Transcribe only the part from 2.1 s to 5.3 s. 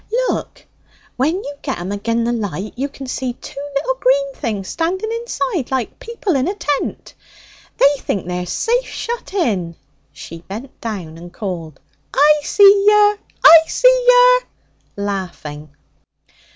the light you can see two little green things standing